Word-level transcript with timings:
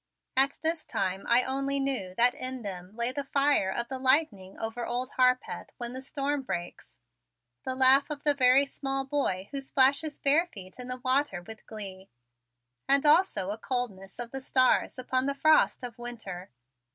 At 0.35 0.57
this 0.63 0.83
time 0.83 1.27
I 1.27 1.43
only 1.43 1.79
knew 1.79 2.15
that 2.17 2.33
in 2.33 2.63
them 2.63 2.95
lay 2.95 3.11
the 3.11 3.23
fire 3.23 3.69
of 3.69 3.87
the 3.87 3.99
lightning 3.99 4.57
over 4.57 4.83
Old 4.83 5.11
Harpeth 5.11 5.69
when 5.77 5.93
the 5.93 6.01
storm 6.01 6.41
breaks, 6.41 6.97
the 7.65 7.75
laugh 7.75 8.09
of 8.09 8.23
the 8.23 8.33
very 8.33 8.65
small 8.65 9.05
boy 9.05 9.47
who 9.51 9.59
splashes 9.61 10.17
bare 10.17 10.47
feet 10.47 10.79
in 10.79 10.87
the 10.87 11.01
water 11.05 11.43
with 11.43 11.67
glee, 11.67 12.09
and 12.89 13.05
also 13.05 13.51
a 13.51 13.59
coldness 13.59 14.17
of 14.17 14.31
the 14.31 14.41
stars 14.41 14.97
upon 14.97 15.27
the 15.27 15.35
frost 15.35 15.83
of 15.83 15.99
winter. 15.99 16.49